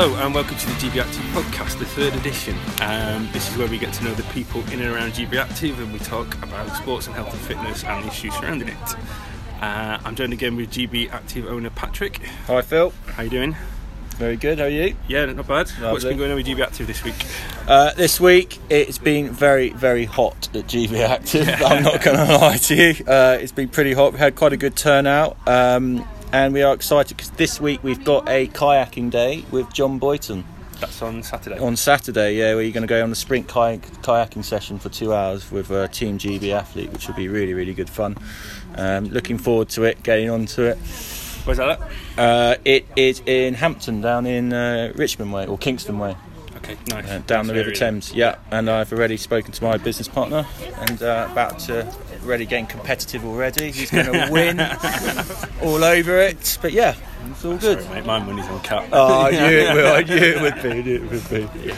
[0.00, 2.56] Hello and welcome to the GB Active podcast, the third edition.
[2.80, 5.78] Um, this is where we get to know the people in and around GB Active
[5.78, 8.94] and we talk about sports and health and fitness and the issues surrounding it.
[9.60, 12.16] Uh, I'm joined again with GB Active owner Patrick.
[12.46, 13.56] Hi Phil, How you doing?
[14.16, 14.58] very good.
[14.58, 14.96] How are you?
[15.06, 15.68] Yeah, not bad.
[15.68, 16.08] What's Lovely.
[16.08, 17.26] been going on with GB Active this week?
[17.68, 21.46] Uh, this week it's been very, very hot at GB Active.
[21.62, 23.04] I'm not going to lie to you.
[23.04, 24.14] Uh, it's been pretty hot.
[24.14, 28.04] We had quite a good turnout, um, and we are excited because this week we've
[28.04, 30.44] got a kayaking day with John Boyton
[30.80, 31.58] That's on Saturday.
[31.58, 32.36] on Saturday.
[32.36, 35.50] Yeah, where you're going to go on the sprint kayak- kayaking session for two hours
[35.50, 38.16] with a Team GB athlete, which will be really, really good fun.
[38.76, 40.02] Um, looking forward to it.
[40.02, 40.76] Getting onto it.
[41.44, 41.80] Where's that at?
[42.18, 46.14] Uh, it is in Hampton, down in uh, Richmond Way or Kingston Way.
[46.72, 47.08] Okay, nice.
[47.10, 47.72] uh, down the River.
[47.72, 48.12] Thames.
[48.12, 50.46] Yeah, and I've already spoken to my business partner
[50.88, 51.92] and uh, about to
[52.24, 53.70] already getting competitive already.
[53.70, 54.60] He's going to win
[55.62, 56.58] all over it.
[56.60, 56.94] But yeah,
[57.30, 57.82] it's all good.
[57.82, 58.88] Sorry, mate, my money's on cap.
[58.92, 59.92] Oh, I knew it will.
[59.94, 60.70] I knew it would be.
[60.70, 61.72] I knew it would be.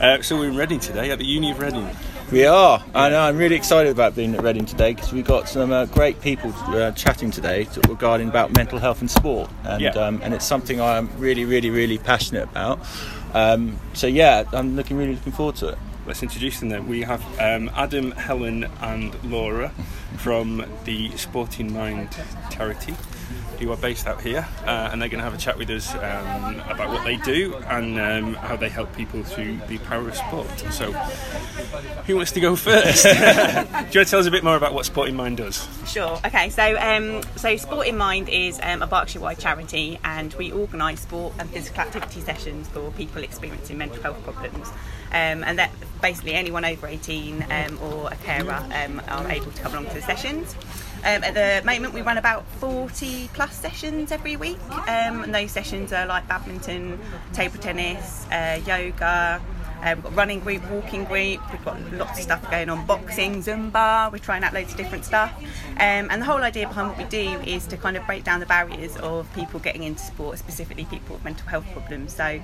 [0.00, 1.88] Uh, so we're in Reading today at the Uni of Reading.
[2.30, 2.84] We are.
[2.94, 3.20] I know.
[3.22, 6.52] I'm really excited about being at Reading today because we've got some uh, great people
[6.66, 9.90] uh, chatting today regarding about mental health and sport, and Yeah.
[9.92, 12.80] um, and it's something I'm really, really, really passionate about.
[13.34, 15.78] Um, so yeah, I'm looking really looking forward to it.
[16.06, 16.88] Let's introduce them then.
[16.88, 19.70] We have um, Adam, Helen, and Laura
[20.16, 22.08] from the Sport in Mind
[22.50, 22.94] charity,
[23.58, 25.92] who are based out here, uh, and they're going to have a chat with us
[25.94, 30.16] um, about what they do and um, how they help people through the power of
[30.16, 30.48] sport.
[30.70, 30.92] So,
[32.06, 33.02] who wants to go first?
[33.04, 35.66] do you want to tell us a bit more about what Sport in Mind does?
[35.86, 36.18] Sure.
[36.24, 36.50] Okay.
[36.50, 41.34] So, um, so Sport in Mind is um, a Berkshire-wide charity, and we organise sport
[41.38, 44.68] and physical activity sessions for people experiencing mental health problems.
[45.10, 48.62] Um, and that basically anyone over 18 um, or a carer
[49.08, 50.54] are able to come along to the sessions.
[51.04, 55.52] Um, at the moment, we run about 40 plus sessions every week, um, and those
[55.52, 56.98] sessions are like badminton,
[57.32, 59.40] table tennis, uh, yoga.
[59.82, 61.40] Uh, we've got running group, walking group.
[61.52, 64.10] We've got lots of stuff going on, boxing, Zumba.
[64.10, 65.32] We're trying out loads of different stuff.
[65.76, 68.40] Um, and the whole idea behind what we do is to kind of break down
[68.40, 72.12] the barriers of people getting into sport, specifically people with mental health problems.
[72.12, 72.40] So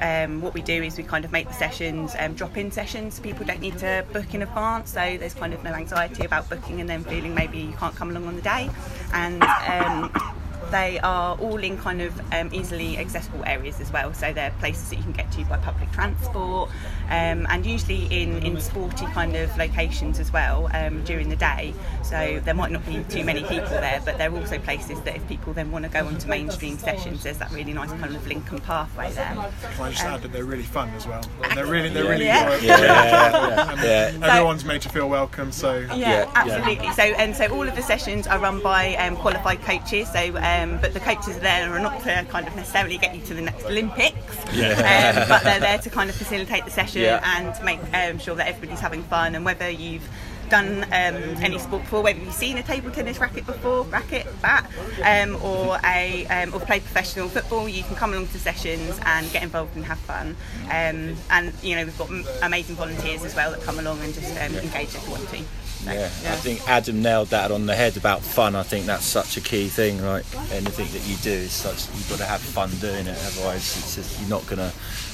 [0.00, 3.20] um, what we do is we kind of make the sessions um, drop-in sessions.
[3.20, 6.80] People don't need to book in advance, so there's kind of no anxiety about booking
[6.80, 8.70] and then feeling maybe you can't come along on the day.
[9.12, 10.37] And um,
[10.70, 14.12] they are all in kind of um, easily accessible areas as well.
[14.14, 16.70] So they're places that you can get to by public transport,
[17.08, 21.74] um, and usually in, in sporty kind of locations as well um, during the day.
[22.02, 25.26] So there might not be too many people there, but they're also places that if
[25.28, 28.60] people then want to go onto mainstream sessions, there's that really nice kind of linking
[28.60, 29.32] pathway there.
[29.74, 31.24] Can I just add that they're really fun as well?
[31.44, 32.52] And they're really, they're really Yeah.
[32.54, 32.66] enjoyable.
[32.66, 33.80] Yeah, And
[34.20, 34.28] yeah.
[34.28, 36.90] Everyone's made to feel welcome, so Yeah, Yeah, absolutely.
[36.92, 40.10] So and so all of the sessions are run by um, qualified coaches.
[40.12, 43.34] So um, but the coaches there are not to kind of necessarily get you to
[43.34, 44.36] the next Olympics.
[44.52, 45.14] Yeah.
[45.18, 47.20] Um, but they're there to kind of facilitate the session Yeah.
[47.38, 49.34] and make um, sure that everybody's having fun.
[49.34, 50.08] And whether you've
[50.48, 54.68] done um, any sport before, whether you've seen a table tennis racket before, racket, bat,
[55.04, 59.30] um, or a um, or played professional football, you can come along to sessions and
[59.30, 60.36] get involved and have fun.
[60.70, 61.16] And
[61.62, 62.10] you know we've got
[62.42, 65.38] amazing volunteers as well that come along and just engage if you want to.
[65.84, 68.54] So, Yeah, I think Adam nailed that on the head about fun.
[68.56, 70.04] I think that's such a key thing.
[70.04, 73.18] Like anything that you do is such you've got to have fun doing it.
[73.26, 74.72] Otherwise, it's just, you're not gonna.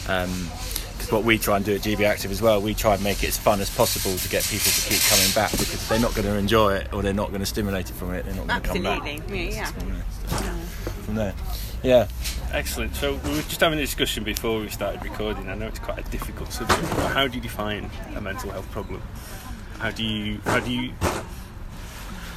[0.09, 0.51] Um,
[0.97, 3.23] because what we try and do at GB Active as well, we try and make
[3.25, 5.51] it as fun as possible to get people to keep coming back.
[5.51, 7.95] Because if they're not going to enjoy it or they're not going to stimulate it
[7.95, 9.03] from it, they're not going to come back.
[9.03, 9.73] Absolutely, yeah.
[10.31, 10.55] yeah.
[11.03, 11.35] From there,
[11.83, 12.09] yeah.
[12.53, 12.95] Excellent.
[12.95, 15.49] So we were just having a discussion before we started recording.
[15.49, 18.71] I know it's quite a difficult subject, but how do you define a mental health
[18.71, 19.03] problem?
[19.79, 20.93] How do you how do you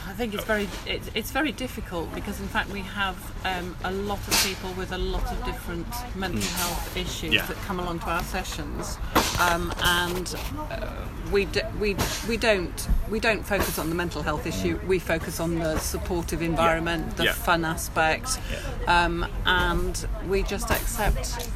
[0.10, 3.92] I think it's very it's, it's very difficult because in fact we have um, a
[3.92, 5.86] lot of people with a lot of different
[6.16, 7.46] mental health issues Yeah.
[7.46, 8.98] that come along to our sessions,
[9.40, 10.34] um, and
[10.72, 10.88] uh,
[11.32, 11.96] we, d- we
[12.28, 14.80] we don't we don't focus on the mental health issue.
[14.88, 17.34] We focus on the supportive environment, the Yeah.
[17.34, 18.40] fun aspect,
[18.88, 21.48] um, and we just accept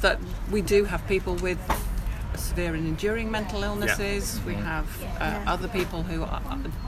[0.00, 0.18] that
[0.50, 1.58] we do have people with
[2.38, 4.40] severe and enduring mental illnesses.
[4.46, 4.86] We have
[5.20, 6.42] uh, other people who are,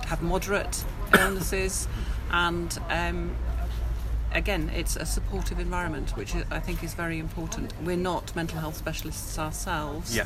[0.07, 0.85] have moderate
[1.19, 1.89] illnesses,
[2.31, 3.35] and um,
[4.33, 7.73] again, it's a supportive environment, which I I think is very important.
[7.85, 10.25] We're not mental health specialists ourselves, Yeah.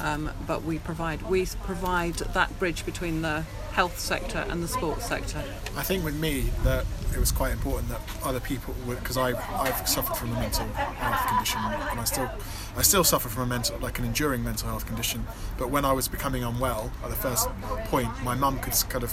[0.00, 5.06] um, but we provide we provide that bridge between the health sector and the sports
[5.06, 5.42] sector.
[5.76, 9.28] I think with me that it was quite important that other people would because I
[9.64, 12.30] I've suffered from a mental health condition and I still
[12.76, 15.26] I still suffer from a mental like an enduring mental health condition.
[15.56, 17.48] But when I was becoming unwell at the first
[17.92, 19.12] point, my mum could kind of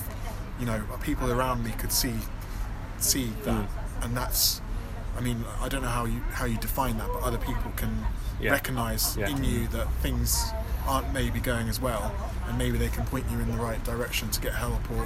[0.60, 2.16] you know people around me could see
[2.98, 3.68] see that
[4.02, 4.62] and that's
[5.18, 8.06] I mean, I don't know how you how you define that, but other people can
[8.40, 8.52] Yeah.
[8.52, 9.30] recognise Yeah.
[9.30, 10.52] in you that things
[10.86, 12.12] aren't maybe going as well,
[12.48, 15.06] and maybe they can point you in the right direction to get help or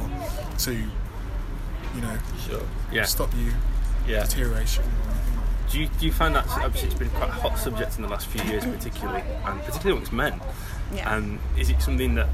[0.57, 2.61] to, you know, Sure.
[2.91, 3.05] Yeah.
[3.05, 3.53] stop you
[4.07, 4.23] Yeah.
[4.23, 4.83] deterioration.
[4.83, 7.59] Or anything like Do you, do you find that obviously it's been quite a hot
[7.59, 10.41] subject in the last few years, particularly, and particularly amongst men?
[10.91, 11.13] Yeah.
[11.15, 12.27] And is it something that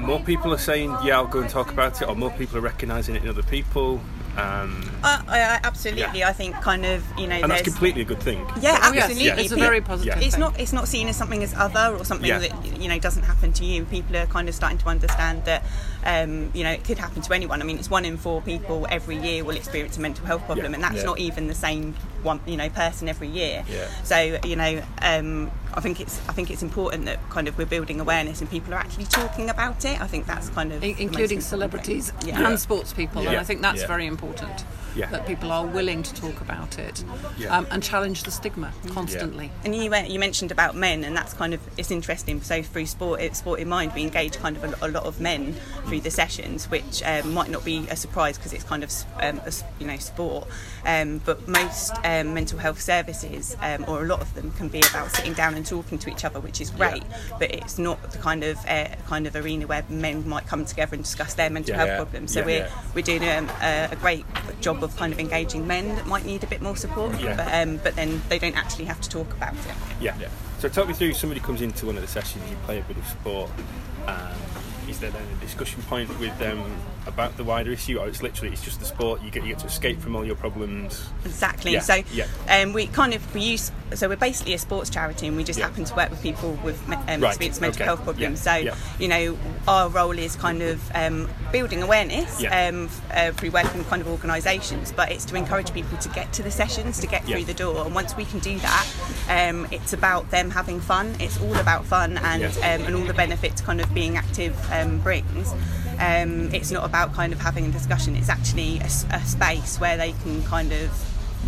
[0.00, 2.60] more people are saying, "Yeah, I'll go and talk about it," or more people are
[2.62, 4.00] recognising it in other people?
[4.36, 6.28] Um, Uh, I, I, absolutely, Yeah.
[6.28, 8.38] I think kind of you know and that's completely a good thing.
[8.60, 9.42] yeah, Oh, yes, absolutely.
[9.44, 10.18] It's a very positive Yeah.
[10.18, 10.26] thing.
[10.28, 10.58] It's not.
[10.60, 12.38] It's not seen as something as other or something Yeah.
[12.40, 13.84] that you know doesn't happen to you.
[13.84, 15.62] People are kind of starting to understand that
[16.06, 17.60] um, you know it could happen to anyone.
[17.60, 20.66] I mean, it's one in four people every year will experience a mental health problem,
[20.70, 20.74] Yeah.
[20.76, 21.02] and that's Yeah.
[21.10, 23.64] not even the same one you know person every year.
[23.68, 23.88] Yeah.
[24.04, 27.66] So you know, um, I think it's I think it's important that kind of we're
[27.66, 30.00] building awareness and people are actually talking about it.
[30.00, 32.12] I think that's kind of In- including celebrities.
[32.24, 32.46] Yeah.
[32.48, 33.86] and sports people, and I think that's Yeah.
[33.88, 34.64] very important.
[34.96, 35.10] Yeah.
[35.10, 37.04] That people are willing to talk about it
[37.38, 37.56] Yeah.
[37.56, 39.50] um, and challenge the stigma constantly.
[39.64, 42.40] And you went- you mentioned about men, and that's kind of it's interesting.
[42.42, 45.20] So through sport, it's sport in mind, we engage kind of a, a lot of
[45.20, 45.54] men
[45.86, 48.90] through the sessions, which um, might not be a surprise because it's kind of
[49.20, 50.48] um, a s you know sport.
[50.86, 54.80] Um, but most um, mental health services, um, or a lot of them, can be
[54.90, 57.02] about sitting down and talking to each other, which is great.
[57.38, 60.94] But it's not the kind of uh, kind of arena where men might come together
[60.94, 61.78] and discuss their mental Yeah.
[61.78, 61.96] health Yeah.
[61.96, 62.32] problems.
[62.32, 62.46] So Yeah.
[62.46, 62.70] we're Yeah.
[62.94, 64.24] we're doing um, a, a great
[64.60, 67.20] job of kind of engaging men that might need a bit more support.
[67.20, 67.36] Yeah.
[67.36, 69.74] But, um, but then they don't actually have to talk about it.
[70.00, 70.16] Yeah.
[70.18, 70.28] Yeah.
[70.58, 71.12] So talk me through.
[71.12, 73.50] Somebody comes into one of the sessions, you play a bit of sport.
[74.06, 74.32] Um,
[74.88, 76.62] is there then a discussion point with them
[77.06, 79.22] about the wider issue, or it's literally it's just the sport?
[79.22, 81.06] You get you get to escape from all your problems.
[81.24, 81.72] Exactly.
[81.72, 82.26] Yeah, So yeah.
[82.48, 85.58] um, we kind of we use so we're basically a sports charity, and we just
[85.58, 85.66] Yeah.
[85.68, 88.40] happen to work with people with um, Right, experienced mental okay, health problems.
[88.40, 88.54] So
[88.98, 89.38] you know
[89.68, 94.08] our role is kind of um, building awareness um, uh, through working with kind of
[94.08, 97.54] organisations, but it's to encourage people to get to the sessions, to get through the
[97.54, 97.84] door.
[97.86, 98.86] And once we can do that,
[99.28, 101.14] um, it's about them having fun.
[101.20, 102.48] It's all about fun and Yeah.
[102.74, 105.52] um, and all the benefits kind of being active um, brings.
[105.98, 108.16] Um, it's not about kind of having a discussion.
[108.16, 110.90] It's actually a space where they can kind of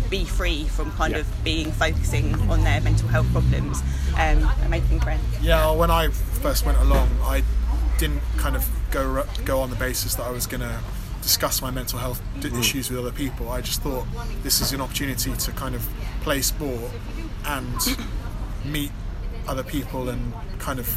[0.09, 1.19] be free from kind Yeah.
[1.19, 3.81] of being focusing on their mental health problems
[4.13, 5.23] um, and making friends.
[5.41, 7.43] Yeah, well, when I first went along, I
[7.97, 10.79] didn't kind of go go on the basis that I was going to
[11.29, 12.59] discuss my mental health d- Mm.
[12.59, 13.51] issues with other people.
[13.51, 14.05] I just thought
[14.41, 15.87] this is an opportunity to kind of
[16.25, 16.89] play sport
[17.45, 17.77] and
[18.65, 18.91] meet
[19.47, 20.87] other people and kind of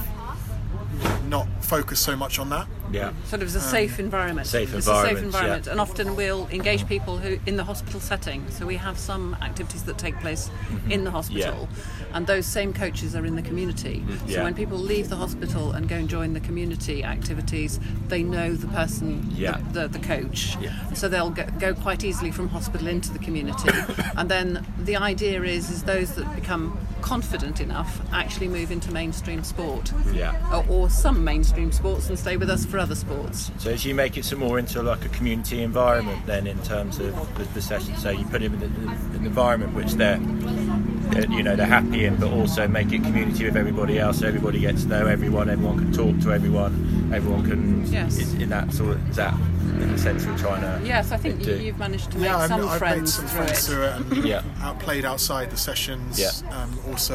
[1.29, 2.67] not focus so much on that.
[2.93, 3.13] Yeah.
[3.27, 4.47] Sort of as a um, safe environment.
[4.47, 5.73] Safe it's a safe environment, environment, yeah.
[5.73, 8.49] and often we'll engage people who in the hospital setting.
[8.51, 10.93] So we have some activities that take place mm-hmm.
[10.93, 11.69] in the hospital,
[12.13, 14.01] and those same coaches are in the community.
[14.01, 14.29] Mm-hmm.
[14.29, 14.45] So Yeah.
[14.45, 18.69] when people leave the hospital and go and join the community activities, they know the
[18.69, 19.59] person, Yeah.
[19.73, 20.57] the, the, the coach.
[20.61, 20.93] Yeah.
[20.93, 23.71] So they'll go, go quite easily from hospital into the community,
[24.17, 29.45] and then the idea is is those that become confident enough actually move into mainstream
[29.45, 29.93] sport.
[30.13, 30.35] Yeah.
[30.53, 33.51] Or, or some mainstream sports and stay with us for other sports.
[33.59, 36.99] So as you make it some more into like a community environment, then in terms
[36.99, 41.27] of the, the session, so you put them in an, an environment which they're, uh,
[41.31, 44.19] you know, they're happy in, but also make it community with everybody else.
[44.19, 45.49] So everybody gets to know everyone.
[45.49, 47.11] Everyone can talk to everyone.
[47.15, 47.87] Everyone can.
[47.93, 48.19] Yes.
[48.19, 50.87] Is, in that sort of is that in the sense we're trying to.
[50.87, 51.53] Yes, I think do.
[51.53, 53.73] you, you've managed to make yeah, some I've, I've friends made some through friends it.
[53.73, 54.43] through it and Yeah.
[54.61, 56.19] outplayed outside the sessions.
[56.19, 56.31] Yeah.
[56.51, 57.15] Um, also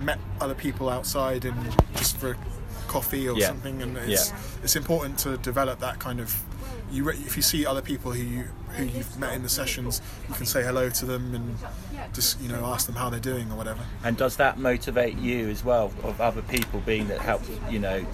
[0.00, 1.56] met other people outside and
[1.94, 2.36] just for
[2.86, 3.48] coffee or Yeah.
[3.48, 3.82] something.
[3.82, 4.36] And it's Yeah.
[4.64, 6.34] it's important to develop that kind of.
[6.90, 8.44] You re- if you see other people who you
[8.76, 11.56] who you've met in the sessions, you can say hello to them and
[12.12, 13.80] just you know ask them how they're doing or whatever.
[14.04, 18.04] And does that motivate you as well of other people being that helps you know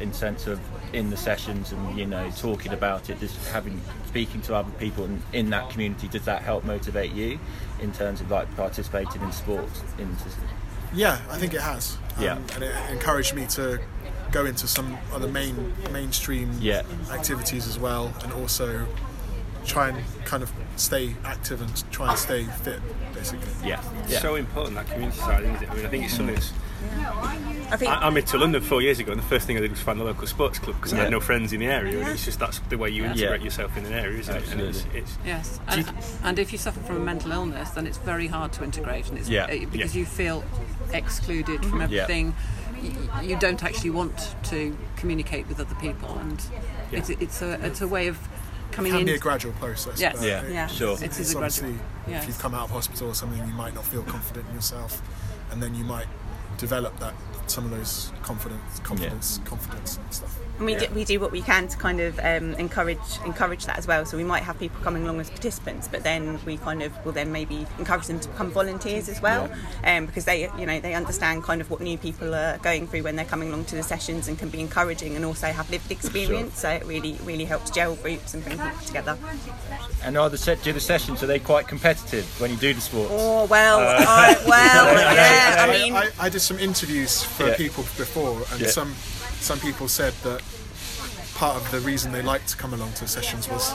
[0.00, 0.60] in sense of
[0.92, 5.04] in the sessions and you know talking about it, just having speaking to other people
[5.04, 6.08] in, in that community?
[6.08, 7.38] Does that help motivate you
[7.80, 9.80] in terms of like participating in sports?
[9.98, 10.24] Into,
[10.92, 11.96] Yeah, I think it has.
[12.18, 12.36] Um, Yeah.
[12.54, 13.78] And it encouraged me to
[14.32, 16.82] go into some other main mainstream Yeah.
[17.10, 18.86] activities as well, and also
[19.66, 22.80] try and kind of stay active and try and stay fit,
[23.14, 23.46] basically.
[23.64, 24.18] yeah, It's yeah.
[24.20, 25.70] so important that community side, isn't it?
[25.70, 26.52] I mean, I think it's something that's.
[27.70, 29.60] I think I, I moved to London four years ago, and the first thing I
[29.60, 32.00] did was find the local sports club because I had no friends in the area.
[32.00, 34.50] And it's just that's the way you integrate yourself in an area, isn't it?
[34.50, 35.00] And it's, Absolutely.
[35.00, 37.98] it's Yes, Do you- and, and if you suffer from a mental illness, then it's
[37.98, 39.46] very hard to integrate, and it's Yeah.
[39.46, 40.00] because Yeah.
[40.00, 40.42] you feel
[40.94, 41.84] excluded from Yeah.
[42.02, 42.34] everything.
[42.82, 46.98] Y- You don't actually want to communicate with other people, and Yeah.
[46.98, 49.06] it's, it's a it's a way of It coming can in.
[49.06, 50.00] be a gradual process.
[50.00, 50.18] Yes.
[50.22, 50.66] Yeah, it- Yeah.
[50.66, 50.94] sure.
[50.94, 51.74] It is It's a gradual- obviously
[52.08, 52.22] yes.
[52.22, 55.02] if you've come out of hospital or something, you might not feel confident in yourself,
[55.50, 56.06] and then you might
[56.58, 57.14] develop that
[57.50, 60.36] some of those confidence, confidence, confidence and stuff.
[60.58, 60.80] And we, Yeah.
[60.80, 64.04] do, we do what we can to kind of um, encourage encourage that as well.
[64.04, 67.12] So we might have people coming along as participants, but then we kind of will
[67.12, 69.50] then maybe encourage them to become volunteers as well,
[69.84, 73.02] um, because they you know they understand kind of what new people are going through
[73.04, 75.90] when they're coming along to the sessions and can be encouraging and also have lived
[75.90, 76.58] experience.
[76.60, 79.16] So it really really helps gel groups and bring people together.
[80.04, 82.80] And are the set do the sessions are they quite competitive when you do the
[82.82, 83.10] sports?
[83.14, 85.56] Oh well, I, well yeah.
[85.58, 87.56] I I, mean, I, I did some interviews for Yeah.
[87.56, 88.68] people before, and Yeah.
[88.70, 88.94] some
[89.40, 90.42] some people said that
[91.34, 93.72] part of the reason they liked to come along to the sessions was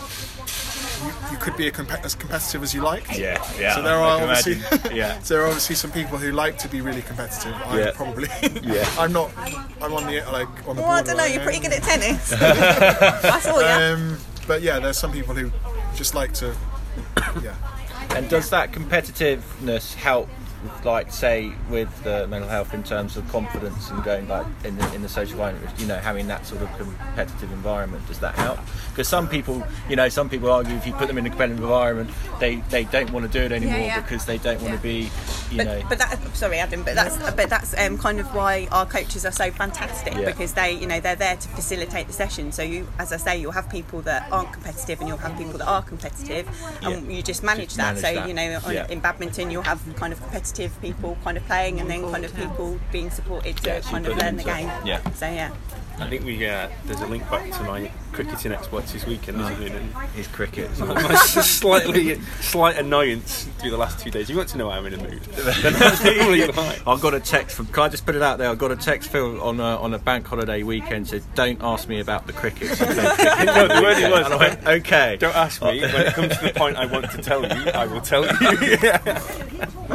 [1.04, 3.18] you, you could be a compe- as competitive as you like.
[3.18, 3.76] Yeah, yeah.
[3.76, 4.58] So there I are obviously
[4.96, 5.20] yeah.
[5.22, 7.56] so there are obviously some people who like to be really competitive.
[7.66, 7.92] I'm Yeah.
[7.96, 8.30] probably
[8.62, 8.88] Yeah.
[9.00, 9.32] I'm not.
[9.82, 10.84] I'm on the like on the.
[10.84, 11.24] well, I don't know.
[11.26, 12.32] borderline You're pretty good at tennis.
[12.34, 13.66] I saw you.
[13.96, 14.18] Um,
[14.48, 15.52] but yeah, there's some people who
[15.96, 16.54] just like to.
[17.44, 17.56] Yeah.
[18.16, 20.30] And does that competitiveness help,
[20.84, 24.94] like say, with the mental health in terms of confidence and going like in the
[24.94, 25.80] in the social environment?
[25.80, 28.60] You know, having that sort of competitive environment, does that help?
[28.90, 31.62] Because some people, you know, some people argue if you put them in a competitive
[31.62, 34.02] environment, they they don't want to do it anymore yeah.
[34.02, 35.10] because they don't want to be,
[35.52, 35.82] you but, know.
[35.90, 39.32] but that sorry Adam but that's but that's um, kind of why our coaches are
[39.32, 40.26] so fantastic Yeah.
[40.26, 43.38] because they you know they're there to facilitate the session so you as I say
[43.40, 46.48] you'll have people that aren't competitive and you'll have people that are competitive
[46.82, 47.18] and Yeah.
[47.18, 48.28] you just manage Just that manage so that.
[48.28, 48.88] you know on, Yeah.
[48.90, 50.46] in badminton you'll have kind of competitive
[50.82, 54.18] people kind of playing and then kind of people being supported to Yeah, kind of
[54.18, 55.08] learn the game yeah.
[55.12, 55.52] so yeah
[55.98, 59.62] I think we uh, there's a link back to my cricketing exploits this weekend, isn't
[59.62, 59.72] it?
[59.72, 60.78] And His cricket.
[60.78, 64.30] my slightly slight annoyance through the last two days.
[64.30, 65.22] You want to know I'm in a mood.
[65.24, 66.86] Then that's normally like.
[66.86, 67.68] I got a text from.
[67.68, 68.50] Can I just put it out there?
[68.50, 71.88] I got a text Phil on a, on a bank holiday weekend said, "Don't ask
[71.88, 74.68] me about the cricket." So I played cricket No, the word it was, I went,
[74.68, 75.80] "Okay." Don't ask me.
[75.80, 78.32] When it comes to the point I want to tell you, I will tell you.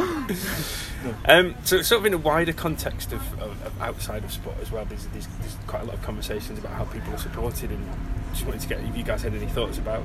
[1.25, 4.71] um, so, sort of in a wider context of, of, of outside of sport as
[4.71, 7.89] well, there's, there's, there's quite a lot of conversations about how people are supported, and
[8.31, 10.03] just wanted to get if you guys had any thoughts about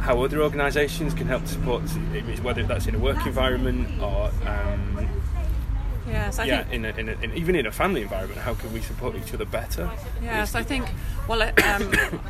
[0.00, 1.82] how other organisations can help support,
[2.42, 5.08] whether that's in a work environment or um,
[6.08, 8.40] Yes, I yeah, think in, a, in, a, in even in a family environment.
[8.40, 9.90] How can we support each other better?
[10.22, 10.86] Yes, I think.
[11.28, 11.92] Well, um,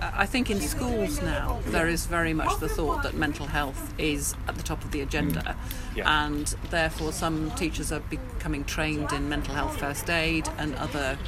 [0.00, 4.34] I think in schools now there is very much the thought that mental health is
[4.46, 5.56] at the top of the agenda,
[5.96, 6.26] Yeah.
[6.26, 11.18] and therefore some teachers are becoming trained in mental health first aid and other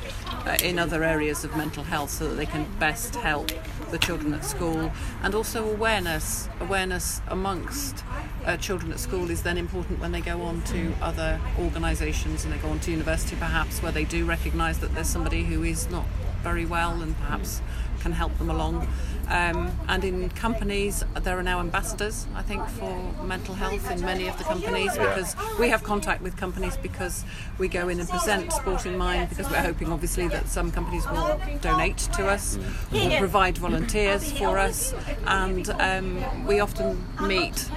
[0.47, 3.51] uh, in other areas of mental health so that they can best help
[3.91, 8.05] the children at school, and also awareness awareness amongst.
[8.47, 12.55] Uh, children at school is then important when they go on to other organisations and
[12.55, 15.91] they go on to university perhaps where they do recognise that there's somebody who is
[15.91, 16.07] not
[16.45, 17.61] very well and perhaps
[17.99, 18.87] can help them along.
[19.29, 24.29] Um, and in companies, there are now ambassadors, I think, for mental health in many
[24.29, 27.25] of the companies because we have contact with companies because
[27.59, 31.09] we go in and present Sport in Mind because we're hoping, obviously, that some companies
[31.11, 32.57] will donate to us
[32.95, 34.95] or provide volunteers for us.
[35.27, 37.69] And um, we often meet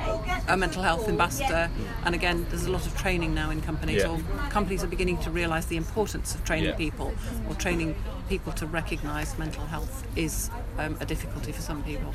[0.48, 1.70] a mental health ambassador.
[2.06, 4.10] And again, there's a lot of training now in companies, Yeah.
[4.10, 6.76] or companies are beginning to realise the importance of training Yeah.
[6.76, 7.14] people
[7.48, 7.96] or training
[8.30, 12.14] people to recognise mental health is um, a difficulty for some people.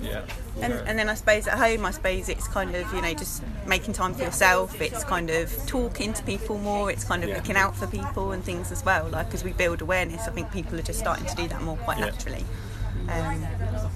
[0.00, 0.22] Yeah.
[0.62, 3.42] And, and then I suppose at home, I suppose it's kind of you know just
[3.66, 4.80] making time for yourself.
[4.80, 6.90] It's kind of talking to people more.
[6.90, 7.36] It's kind of Yeah.
[7.36, 9.08] looking out for people and things as well.
[9.08, 11.76] Like as we build awareness, I think people are just starting to do that more
[11.78, 12.06] quite Yeah.
[12.06, 12.44] naturally.
[13.08, 13.46] Um,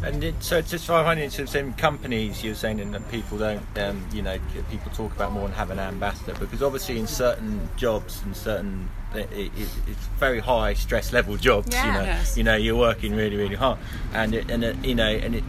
[0.03, 4.03] And it, so just finding it, so in companies, you're saying and people don't, um,
[4.13, 4.39] you know,
[4.71, 8.89] people talk about more and have an ambassador because obviously in certain jobs and certain,
[9.15, 11.77] it, it, it's very high stress level jobs.
[11.77, 12.37] You know, Yes.
[12.39, 13.79] you know, you're working really, really hard,
[14.15, 15.45] and it, and it, you know, and it,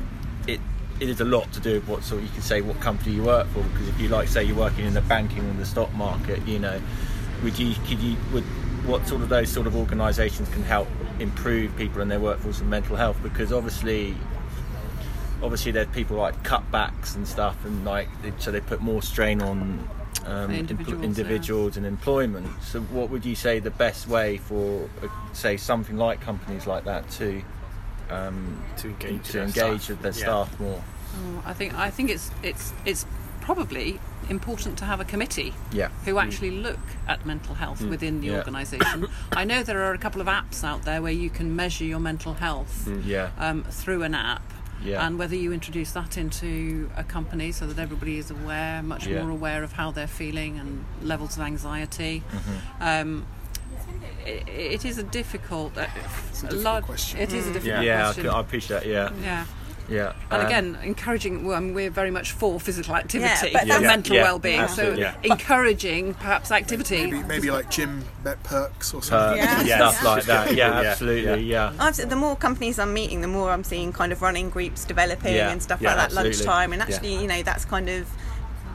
[0.48, 0.60] it.
[1.00, 3.24] It is a lot to do with what sort you can say what company you
[3.24, 5.92] work for because if you like say you're working in the banking and the stock
[5.96, 6.80] market, you know,
[7.42, 8.44] would you could you would
[8.86, 10.88] what sort of those sort of organisations can help
[11.20, 14.16] improve people and their workforce and mental health because obviously
[15.44, 19.42] obviously there's people like cutbacks and stuff and like they- so they put more strain
[19.42, 19.88] on
[20.26, 24.38] um, The empl- individuals, individuals and employment so what would you say the best way
[24.38, 27.42] for uh, say something like companies like that to
[28.10, 29.90] um, To engage to their engage staff.
[29.90, 30.18] with their Yeah.
[30.46, 30.84] staff more
[31.14, 33.06] Oh, I think I think it's it's it's
[33.42, 38.28] probably important to have a committee yeah who actually look at mental health within the
[38.28, 38.38] Yeah.
[38.38, 39.08] organisation.
[39.34, 42.00] I know there are a couple of apps out there where you can measure your
[42.00, 44.44] mental health yeah um, through an app.
[44.84, 45.06] Yeah.
[45.06, 49.22] And whether you introduce that into a company so that everybody is aware, much Yeah.
[49.22, 52.24] more aware of how they're feeling and levels of anxiety.
[52.32, 52.84] Mm-hmm.
[52.84, 53.26] Um,
[54.26, 57.20] i it is a difficult, uh, a difficult large- question.
[57.20, 58.24] It is a difficult yeah I, question.
[58.24, 59.46] could- I appreciate that yeah yeah.
[59.90, 60.14] Yeah.
[60.30, 61.44] And um, again, encouraging.
[61.46, 64.60] Well, I mean, we're very much for physical activity but for that's- mental Yeah, well-being.
[64.60, 65.04] absolutely.
[65.04, 65.32] So Yeah.
[65.34, 67.06] encouraging perhaps activity.
[67.12, 69.38] Maybe, maybe like gym bet perks or perks something.
[69.44, 69.60] Yeah.
[69.60, 69.78] and Yeah.
[69.92, 70.54] stuff like that.
[70.56, 70.90] Yeah, Yeah.
[70.92, 71.44] absolutely.
[71.44, 71.74] Yeah.
[71.80, 75.36] I've, the more companies I'm meeting, the more I'm seeing kind of running groups developing
[75.36, 76.32] Yeah, and stuff yeah, like that absolutely.
[76.32, 76.74] lunchtime.
[76.74, 76.96] And Yeah.
[76.96, 78.08] actually, you know, that's kind of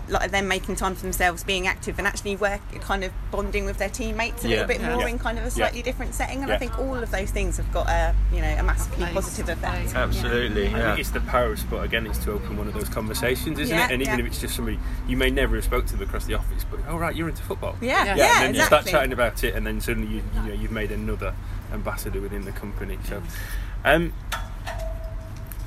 [0.09, 3.79] like them making time for themselves, being active, and actually work, kind of bonding with
[3.79, 4.51] their teammates a Yeah.
[4.63, 4.91] little bit Yeah.
[4.95, 5.09] more Yeah.
[5.09, 6.41] in kind of a slightly different setting.
[6.41, 6.55] And Yeah.
[6.55, 9.49] I think all of those things have got a, you know, a massively Place positive
[9.49, 9.95] effect.
[9.95, 10.69] Absolutely.
[10.69, 10.87] I Yeah.
[10.89, 12.07] think it's the power of sport again.
[12.07, 13.93] It's to open one of those conversations, isn't Yeah, it?
[13.93, 14.25] And even yeah.
[14.25, 16.81] if it's just somebody you may never have spoke to them across the office, but
[16.89, 17.77] oh right, you're into football.
[17.81, 18.17] Yeah, Yeah.
[18.17, 20.71] yeah, and then you start chatting about it, and then suddenly you, you know you've
[20.73, 21.35] made another
[21.73, 22.99] ambassador within the company.
[23.09, 23.23] So,
[23.85, 24.13] um,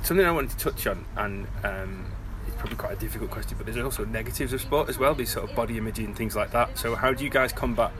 [0.03, 2.05] something I wanted to touch on, and um,
[2.49, 5.13] it's probably quite a difficult question, but there's also negatives of sport as well.
[5.15, 6.77] These sort of body imaging and things like that.
[6.77, 7.91] So, how do you guys combat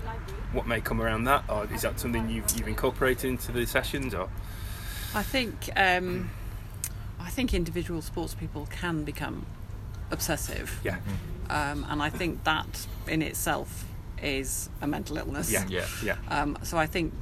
[0.52, 4.14] what may come around that, or is that something you've you've incorporated into the sessions,
[4.14, 4.30] or
[5.16, 6.30] I think um,
[7.20, 9.46] I think individual sports people can become
[10.12, 10.98] obsessive, yeah,
[11.50, 13.86] um, and I think that in itself
[14.22, 15.52] is a mental illness.
[15.52, 15.86] yeah, Yeah.
[16.04, 17.14] yeah, Um, so I think,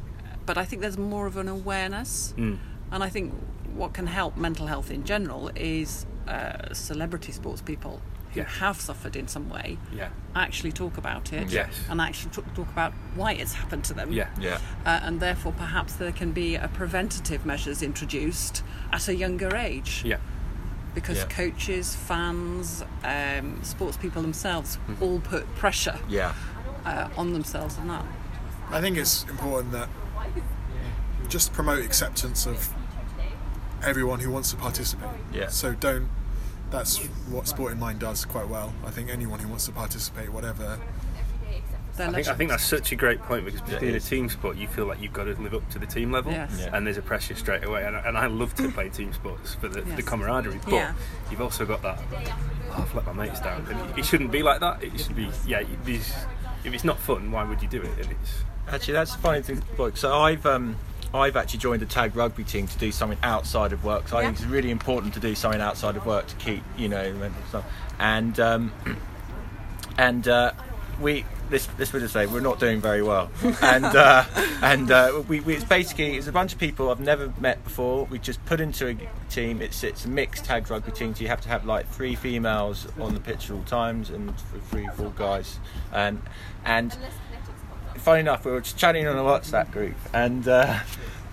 [0.46, 2.58] but I think there's more of an awareness, Mm.
[2.92, 3.34] and I think
[3.76, 8.02] what can help mental health in general is uh, celebrity sports people
[8.34, 8.48] who Yeah.
[8.60, 11.70] have suffered in some way yeah, actually talk about it Yes.
[11.90, 14.12] and actually talk, talk about why it's happened to them.
[14.12, 14.60] yeah, Yeah.
[14.86, 20.02] Uh, and therefore, perhaps there can be a preventative measures introduced at a younger age
[20.06, 20.18] yeah.
[20.94, 21.26] because Yeah.
[21.28, 26.34] coaches, fans, um, sports people themselves all put pressure Yeah.
[26.86, 28.06] uh, on themselves and that.
[28.72, 29.88] I think it's important that
[31.30, 32.70] just promote acceptance of
[33.84, 35.10] everyone who wants to participate.
[35.34, 35.48] Yeah.
[35.48, 36.10] So don't.
[36.70, 36.98] That's
[37.30, 38.74] what Sport in Mind does quite well.
[38.86, 40.80] I think anyone who wants to participate, whatever.
[42.00, 44.56] I think, I think that's such a great point because particularly in a team sport,
[44.56, 46.56] you feel like you've got to live up to the team level, Yes.
[46.60, 46.70] Yeah.
[46.76, 47.86] and there's a pressure straight away.
[47.86, 50.94] And, I- and I love to play team sports for the, the camaraderie, but Yeah.
[51.32, 52.00] you've also got that.
[52.70, 53.66] Oh, I've let my mates down.
[53.72, 54.84] And it shouldn't be like that.
[54.84, 55.64] It should be yeah.
[55.86, 56.14] These,
[56.64, 57.90] if it's not fun, why would you do it?
[58.00, 59.64] And it's Actually, that's the funny thing.
[59.80, 60.76] Like, so I've um,
[61.18, 64.08] I've actually joined the tag rugby team to do something outside of work.
[64.08, 66.90] So I think it's really important to do something outside of work to keep you
[66.90, 67.66] know the mental stuff.
[68.00, 68.72] And um,
[69.98, 70.52] and uh,
[71.02, 73.30] we this this would say we're not doing very well.
[73.62, 74.26] And uh,
[74.62, 78.06] and uh, we, we it's basically it's a bunch of people I've never met before.
[78.06, 78.96] We just put into a
[79.30, 79.62] team.
[79.62, 81.16] It's it's a mixed tag rugby team.
[81.16, 84.34] So you have to have like three females on the pitch at all times and
[84.70, 85.60] three four guys.
[85.92, 86.22] And
[86.66, 86.96] and
[88.08, 90.80] funny enough, we were just chatting on a WhatsApp group, and uh,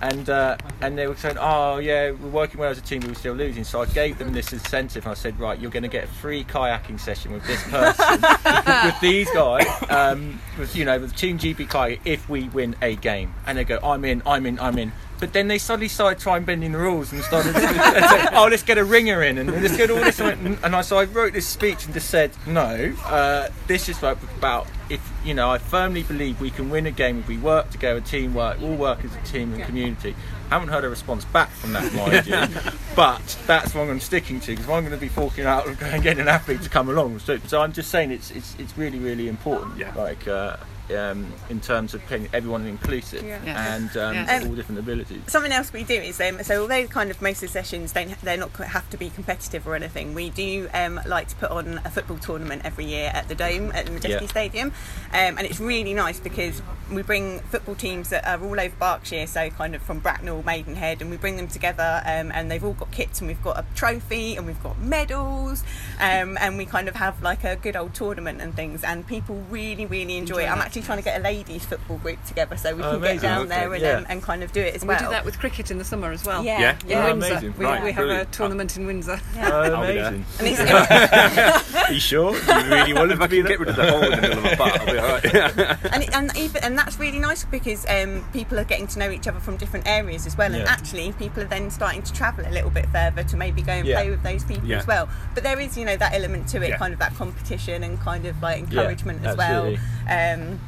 [0.00, 3.10] and uh, and they were saying, "Oh yeah, we're working well as a team, but
[3.10, 5.84] we're still losing." So I gave them this incentive, and I said, "Right, you're going
[5.84, 8.20] to get a free kayaking session with this person,
[8.86, 12.96] with these guys, um, with you know, with Team GB Kayak, if we win a
[12.96, 16.18] game." And they go, "I'm in, I'm in, I'm in." But then they suddenly started
[16.18, 19.50] trying bending the rules and started and said, "Oh, let's get a ringer in and
[19.62, 22.94] let's get all this." And I so I wrote this speech and just said, "No,
[23.06, 27.20] uh, this is about if you know I firmly believe we can win a game
[27.20, 30.14] if we work together, teamwork, all work as a team and community."
[30.50, 34.52] Haven't heard a response back from that, mind you, but that's what I'm sticking to
[34.52, 37.18] because I'm going to be forking out and getting an athlete to come along.
[37.20, 39.78] So, so I'm just saying it's it's it's really really important.
[39.78, 39.94] Yeah.
[39.94, 40.26] Like.
[40.28, 40.56] Uh,
[40.96, 43.38] um, in terms of putting everyone inclusive Yeah.
[43.44, 43.74] Yeah.
[43.76, 44.36] and um, Yeah.
[44.42, 45.22] Um, all different abilities.
[45.28, 48.20] something else we do is um, so although kind of most of the sessions don't
[48.22, 51.80] they're not have to be competitive or anything we do um, like to put on
[51.84, 54.26] a football tournament every year at the dome at the Madejski Yeah.
[54.26, 54.68] stadium
[55.12, 56.60] um, and it's really nice because
[56.92, 61.00] we bring football teams that are all over berkshire so kind of from bracknell maidenhead
[61.00, 63.64] and we bring them together um, and they've all got kits and we've got a
[63.74, 65.62] trophy and we've got medals
[66.00, 69.36] um, and we kind of have like a good old tournament and things and people
[69.50, 70.73] really really enjoy, it i'm that.
[70.76, 73.28] Actually trying to get a ladies football group together so we Oh, can get amazing.
[73.28, 73.92] down there and, yeah.
[73.92, 75.78] um, and kind of do it as We well We do that with cricket in
[75.78, 76.42] the summer as well.
[76.44, 76.58] Yeah.
[76.60, 76.76] Yeah?
[76.86, 77.06] yeah.
[77.06, 78.32] Oh, In Windsor, we, Right, we have a brilliant.
[78.32, 79.20] tournament in Windsor.
[79.36, 80.08] Oh, I'll be there.
[80.40, 80.66] amazing.
[80.66, 82.34] And Are you sure?
[82.34, 82.40] You
[82.74, 84.44] really want if to I can get rid of the hole in the middle of
[84.44, 85.24] my part, I'll be alright.
[85.94, 89.10] and, it, and even and that's really nice because um, people are getting to know
[89.10, 90.48] each other from different areas as well.
[90.52, 90.72] And Yeah.
[90.72, 93.86] actually, people are then starting to travel a little bit further to maybe go and
[93.86, 94.00] Yeah.
[94.00, 94.78] play with those people Yeah.
[94.78, 95.08] as well.
[95.34, 96.78] But there is, you know, that element to it, Yeah.
[96.78, 99.78] kind of that competition and kind of like encouragement as absolutely.
[100.08, 100.34] well.
[100.34, 100.60] Um,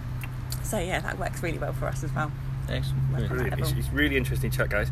[0.66, 2.30] so yeah, that works really well for us as well.
[2.68, 3.10] Excellent.
[3.10, 3.32] Brilliant.
[3.32, 3.60] Brilliant.
[3.60, 4.90] It's, it's really interesting chat, guys.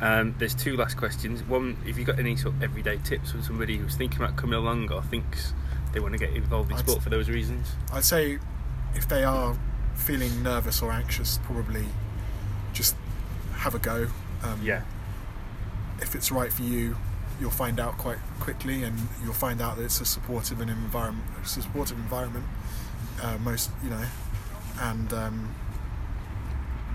[0.00, 1.42] Um, there's two last questions.
[1.42, 4.54] One, if you've got any sort of everyday tips for somebody who's thinking about coming
[4.54, 5.52] along or thinks
[5.92, 7.66] they want to get involved in I'd- sport for those reasons.
[7.92, 8.38] I'd say
[8.94, 9.56] if they are
[9.94, 11.86] feeling nervous or anxious, probably
[12.72, 12.94] just
[13.54, 14.08] have a go.
[14.44, 14.82] Um, Yeah,
[16.00, 16.96] If it's right for you,
[17.40, 21.26] you'll find out quite quickly, and you'll find out that it's a supportive and environment.
[21.44, 22.44] Supportive environment.
[23.20, 24.04] Uh, most, you know,
[24.78, 25.54] and um,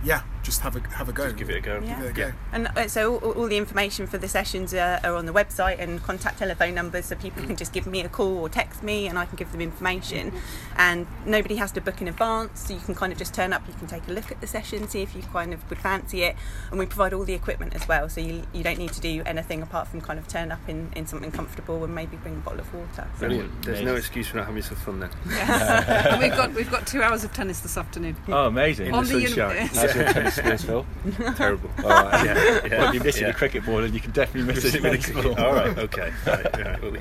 [0.04, 1.26] yeah, just have a have a go.
[1.26, 1.80] Just give it a go.
[1.84, 1.96] Yeah.
[1.98, 2.32] Give it a go.
[2.52, 5.80] And uh, so all, all the information for the sessions are, are on the website
[5.80, 9.08] and contact telephone numbers so people can just give me a call or text me
[9.08, 10.32] and I can give them information.
[10.78, 13.62] And nobody has to book in advance, so you can kind of just turn up,
[13.68, 16.24] you can take a look at the session, see if you kind of would fancy
[16.24, 16.36] it.
[16.72, 19.22] And we provide all the equipment as well, so you, you don't need to do
[19.26, 22.40] anything apart from kind of turn up in, in something comfortable and maybe bring a
[22.40, 23.08] bottle of water.
[23.20, 23.64] So- Brilliant.
[23.64, 25.10] There's no excuse for not having some fun then.
[25.30, 28.16] And we've got we've got two hours of tennis this afternoon.
[28.28, 28.88] Oh, amazing.
[28.88, 30.31] In On the the sunshine.
[30.38, 31.38] Uni- How's your tennis?
[31.38, 31.70] Terrible.
[31.84, 32.26] All right.
[32.26, 33.30] Yeah, yeah, Well, you're missing yeah.
[33.30, 35.40] a cricket ball, and you can definitely miss it with tennis the- ball.
[35.46, 36.12] All right, okay.
[36.28, 36.96] Right, right, we'll.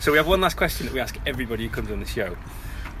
[0.00, 2.36] So we have one last question that we ask everybody who comes on the show,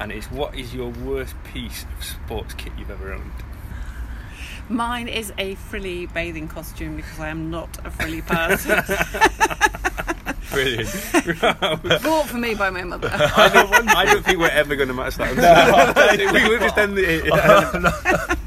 [0.00, 3.30] and it's what is your worst piece of sports kit you've ever owned?
[4.68, 8.82] Mine is a frilly bathing costume because I am not a frilly person.
[10.50, 10.88] Brilliant.
[12.02, 13.10] Bought for me by my mother.
[13.12, 16.32] I don't, I don't think we're ever going to match that.
[16.32, 18.38] we will just end the.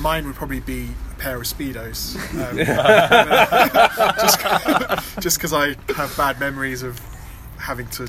[0.00, 2.16] And mine would probably be a pair of speedos.
[2.32, 2.56] Um,
[4.18, 6.98] just just because I have bad memories of
[7.58, 8.08] having to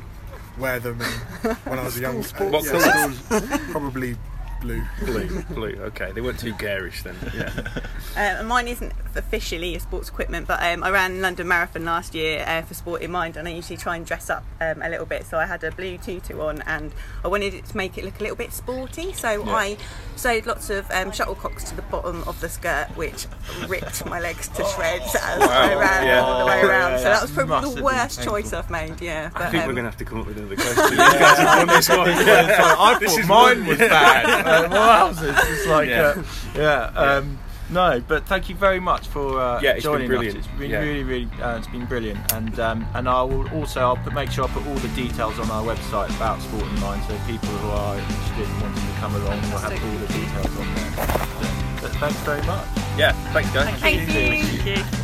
[0.58, 2.24] wear them and when I was a young.
[2.24, 3.20] What yeah, colours?
[3.20, 4.16] school- probably
[4.62, 4.82] blue.
[5.02, 5.76] Blue, blue.
[5.88, 7.16] Okay, they weren't too garish then.
[7.36, 8.40] Yeah.
[8.40, 12.44] Uh, mine isn't officially a sports equipment, but um, I ran London Marathon last year
[12.48, 15.06] uh, for Sport in Mind, and I usually try and dress up um, a little
[15.06, 15.26] bit.
[15.26, 16.92] So I had a blue tutu on, and
[17.24, 19.14] I wanted it to make it look a little bit sporty.
[19.14, 19.78] So I
[20.16, 23.26] sewed lots of um, shuttlecocks to the bottom of the skirt, which
[23.68, 26.22] ripped my legs to shreds as I ran Yeah.
[26.22, 26.98] all the way around.
[27.00, 29.02] so that was probably the worst choice I've made.
[29.02, 30.84] Yeah, but I think um, we're going to have to come up with another question.
[30.92, 31.90] You guys have done this.
[31.90, 34.26] I This thought is mine was bad.
[34.26, 36.22] Uh, well, it's just like, Yeah.
[36.56, 37.00] yeah, yeah.
[37.00, 37.40] Um,
[37.72, 40.38] no, but thank you very much for uh, Yeah, it's been joining brilliant.
[40.40, 40.46] us.
[40.46, 40.80] It's been Yeah.
[40.80, 42.20] really, really, uh, it's been brilliant.
[42.34, 45.40] And um, and I will also I'll put, make sure I put all the details
[45.40, 48.94] on our website about Sport in Mind, so people who are interested in wanting to
[49.00, 50.92] come along will have all the details on there.
[50.96, 52.68] But, but thanks very much.
[52.98, 53.80] Yeah, thanks guys.
[53.80, 55.01] Thank you.